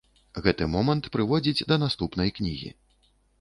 Гэты 0.45 0.67
момант 0.75 1.09
прыводзіць 1.15 1.65
да 1.73 1.77
наступнай 1.85 2.33
кнігі. 2.41 2.73